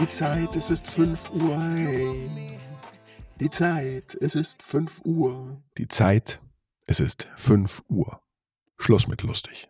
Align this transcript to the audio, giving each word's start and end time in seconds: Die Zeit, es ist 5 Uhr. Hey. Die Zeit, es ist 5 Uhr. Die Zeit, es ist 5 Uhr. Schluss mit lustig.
Die 0.00 0.08
Zeit, 0.08 0.56
es 0.56 0.70
ist 0.72 0.88
5 0.88 1.30
Uhr. 1.30 1.56
Hey. 1.56 2.58
Die 3.38 3.48
Zeit, 3.48 4.16
es 4.20 4.34
ist 4.34 4.60
5 4.60 5.02
Uhr. 5.04 5.62
Die 5.76 5.86
Zeit, 5.86 6.40
es 6.86 6.98
ist 6.98 7.28
5 7.36 7.84
Uhr. 7.88 8.20
Schluss 8.76 9.06
mit 9.06 9.22
lustig. 9.22 9.68